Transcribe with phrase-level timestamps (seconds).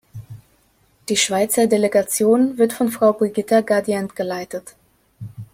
[1.09, 4.73] Die Schweizer Delegation wird von Frau Brigitta Gadient geleitet.